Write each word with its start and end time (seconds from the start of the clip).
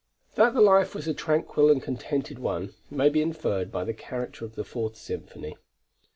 That 0.33 0.55
the 0.55 0.61
life 0.61 0.95
was 0.95 1.07
a 1.07 1.13
tranquil 1.13 1.69
and 1.69 1.79
contented 1.79 2.39
one 2.39 2.73
may 2.89 3.07
be 3.07 3.21
inferred 3.21 3.71
by 3.71 3.83
the 3.83 3.93
character 3.93 4.43
of 4.43 4.55
the 4.55 4.63
Fourth 4.63 4.95
Symphony. 4.95 5.55